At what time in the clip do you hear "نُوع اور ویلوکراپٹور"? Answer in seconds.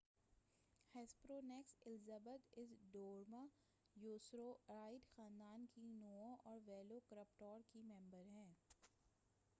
5.93-7.61